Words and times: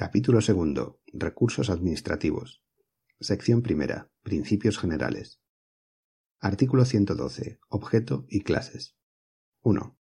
Capítulo 0.00 0.40
segundo. 0.40 1.00
Recursos 1.12 1.70
administrativos. 1.70 2.62
Sección 3.18 3.62
primera. 3.62 4.12
Principios 4.22 4.78
generales. 4.78 5.40
Artículo 6.38 6.84
112. 6.84 7.58
Objeto 7.68 8.24
y 8.28 8.42
clases. 8.42 8.96
1. 9.62 9.98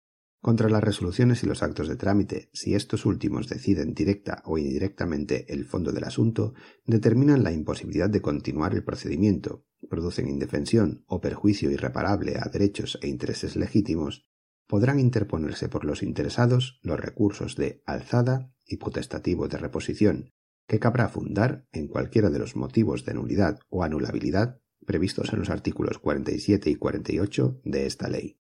Contra 0.41 0.71
las 0.71 0.85
resoluciones 0.85 1.43
y 1.43 1.49
los 1.49 1.65
actos 1.65 1.89
de 1.89 1.97
trámite, 1.97 2.51
si 2.53 2.77
estos 2.77 3.05
últimos 3.05 3.49
deciden 3.49 3.93
directa 3.93 4.45
o 4.45 4.59
indirectamente 4.59 5.53
el 5.53 5.65
fondo 5.65 5.91
del 5.91 6.05
asunto, 6.05 6.55
determinan 6.87 7.43
la 7.43 7.51
imposibilidad 7.51 8.09
de 8.09 8.23
continuar 8.23 8.75
el 8.75 8.85
procedimiento, 8.85 9.67
producen 9.89 10.29
indefensión 10.29 11.03
o 11.09 11.21
perjuicio 11.21 11.69
irreparable 11.69 12.37
a 12.41 12.49
derechos 12.49 12.97
e 13.03 13.09
intereses 13.09 13.57
legítimos, 13.57 14.25
podrán 14.69 15.01
interponerse 15.01 15.69
por 15.69 15.85
los 15.85 16.05
interesados 16.05 16.79
los 16.81 17.01
recursos 17.01 17.57
de 17.57 17.83
alzada 17.87 18.53
y 18.71 18.77
potestativo 18.77 19.49
de 19.49 19.59
reposición, 19.59 20.31
que 20.67 20.79
cabrá 20.79 21.09
fundar 21.09 21.67
en 21.73 21.89
cualquiera 21.89 22.31
de 22.31 22.39
los 22.39 22.57
motivos 22.57 23.05
de 23.05 23.15
nulidad 23.15 23.59
o 23.69 23.83
anulabilidad 23.83 24.61
previstos 24.87 25.33
en 25.33 25.41
los 25.41 25.51
artículos 25.51 25.99
47 25.99 26.71
y 26.71 26.77
48 26.77 27.61
de 27.65 27.87
esta 27.87 28.09
ley. 28.09 28.39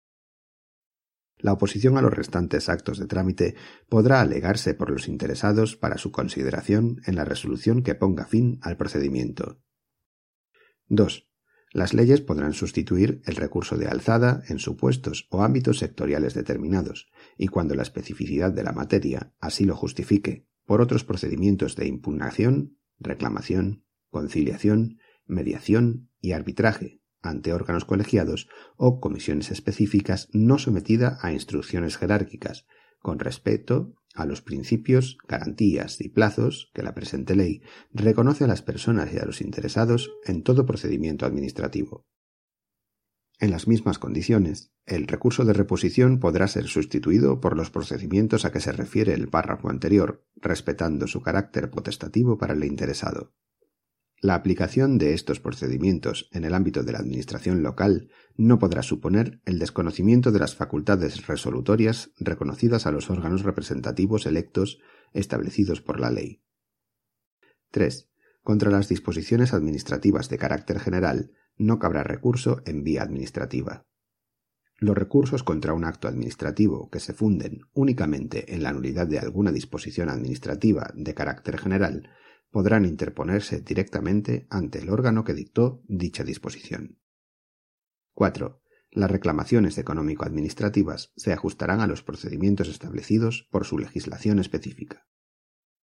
La 1.40 1.54
oposición 1.54 1.98
a 1.98 2.02
los 2.02 2.14
restantes 2.14 2.68
actos 2.68 2.98
de 2.98 3.06
trámite 3.06 3.56
podrá 3.90 4.22
alegarse 4.22 4.74
por 4.74 4.90
los 4.90 5.08
interesados 5.08 5.76
para 5.76 5.98
su 5.98 6.12
consideración 6.12 7.02
en 7.06 7.16
la 7.16 7.26
resolución 7.26 7.84
que 7.84 7.96
ponga 7.96 8.26
fin 8.26 8.59
al 8.62 8.76
procedimiento. 8.76 9.62
2. 10.88 11.28
Las 11.72 11.94
leyes 11.94 12.22
podrán 12.22 12.54
sustituir 12.54 13.22
el 13.26 13.36
recurso 13.36 13.78
de 13.78 13.88
alzada 13.88 14.44
en 14.48 14.60
supuestos 14.60 15.28
o 15.30 15.44
ámbitos 15.44 15.80
sectoriales 15.80 16.34
determinados, 16.34 17.10
y 17.38 17.48
cuando 17.48 17.76
la 17.76 17.84
especificidad 17.84 18.52
de 18.54 18.64
la 18.64 18.72
materia 18.72 19.34
así 19.40 19.66
lo 19.66 19.76
justifique, 19.76 20.48
por 20.66 20.82
otros 20.82 21.04
procedimientos 21.04 21.76
de 21.76 21.88
impugnación, 21.88 22.78
reclamación, 23.00 23.86
conciliación, 24.09 25.00
mediación 25.26 26.09
y 26.22 26.32
arbitraje 26.32 27.02
ante 27.22 27.52
órganos 27.52 27.86
colegiados 27.86 28.48
o 28.78 29.00
comisiones 29.00 29.52
específicas 29.52 30.30
no 30.31 30.58
sometida 30.58 31.18
a 31.22 31.34
instrucciones 31.34 31.98
jerárquicas, 31.98 32.66
con 33.00 33.20
respeto 33.20 33.96
a 34.18 34.26
los 34.26 34.42
principios, 34.42 35.18
garantías 35.28 36.02
y 36.02 36.10
plazos 36.10 36.72
que 36.73 36.82
la 36.82 36.94
presente 36.94 37.36
ley 37.36 37.62
reconoce 37.92 38.44
a 38.44 38.48
las 38.48 38.62
personas 38.62 39.14
y 39.14 39.18
a 39.18 39.26
los 39.26 39.42
interesados 39.42 40.12
en 40.26 40.44
todo 40.44 40.66
procedimiento 40.66 41.26
administrativo. 41.26 42.06
En 43.40 43.52
las 43.52 43.68
mismas 43.68 44.00
condiciones, 44.00 44.72
el 44.88 45.06
recurso 45.06 45.46
de 45.46 45.54
reposición 45.54 46.20
podrá 46.20 46.48
ser 46.48 46.66
sustituido 46.66 47.40
por 47.40 47.56
los 47.56 47.70
procedimientos 47.70 48.46
a 48.46 48.52
que 48.52 48.59
se 48.59 48.72
refiere 48.72 49.14
el 49.14 49.30
párrafo 49.30 49.70
anterior, 49.70 50.26
respetando 50.36 51.06
su 51.06 51.22
carácter 51.22 51.70
potestativo 51.70 52.40
para 52.40 52.54
el 52.54 52.64
interesado. 52.64 53.36
La 54.20 54.34
aplicación 54.34 54.98
de 54.98 55.14
estos 55.14 55.40
procedimientos 55.40 56.28
en 56.32 56.44
el 56.44 56.56
ámbito 56.56 56.82
de 56.82 56.92
la 56.92 56.98
Administración 56.98 57.62
local 57.62 58.10
no 58.36 58.58
podrá 58.58 58.82
suponer 58.82 59.42
el 59.46 59.59
desconocimiento 59.59 60.32
de 60.32 60.40
las 60.40 60.56
facultades 60.56 61.28
resolutorias 61.28 62.09
reconocidas 62.18 62.88
a 62.88 62.92
los 62.92 63.12
órganos 63.12 63.44
representativos 63.44 64.26
electos 64.26 64.80
establecidos 65.14 65.82
por 65.82 66.00
la 66.00 66.09
ley. 66.09 66.42
3. 67.70 68.09
Contra 68.42 68.72
las 68.72 68.90
disposiciones 68.90 69.54
administrativas 69.54 70.30
de 70.30 70.40
carácter 70.40 70.80
general 70.80 71.31
no 71.56 71.78
cabrá 71.78 72.02
recurso 72.02 72.64
en 72.66 72.84
vía 72.84 73.04
administrativa. 73.04 73.86
Los 74.80 74.98
recursos 74.98 75.44
contra 75.44 75.74
un 75.74 75.86
acto 75.86 76.08
administrativo 76.08 76.90
que 76.90 77.00
se 77.00 77.14
funden 77.14 77.62
únicamente 77.74 78.56
en 78.56 78.64
la 78.64 78.74
nulidad 78.74 79.06
de 79.06 79.20
alguna 79.20 79.52
disposición 79.52 80.09
administrativa 80.09 80.92
de 80.96 81.14
carácter 81.14 81.59
general 81.59 82.09
podrán 82.50 82.86
interponerse 82.86 83.62
directamente 83.62 84.48
ante 84.50 84.80
el 84.80 84.90
órgano 84.90 85.23
que 85.23 85.34
dictó 85.34 85.84
dicha 85.88 86.23
disposición. 86.23 87.00
4. 88.13 88.62
Las 88.91 89.12
reclamaciones 89.12 89.78
económico-administrativas 89.78 91.12
se 91.16 91.34
ajustarán 91.34 91.81
a 91.81 91.88
los 91.88 92.03
procedimientos 92.03 92.68
establecidos 92.68 93.47
por 93.52 93.66
su 93.66 93.78
legislación 93.78 94.40
específica. 94.40 95.08